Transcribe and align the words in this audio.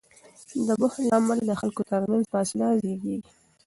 د 0.67 0.67
بخل 0.81 1.03
له 1.09 1.15
امله 1.19 1.43
د 1.49 1.51
خلکو 1.61 1.81
تر 1.91 2.01
منځ 2.11 2.23
فاصله 2.33 2.67
زیږیږي. 2.81 3.17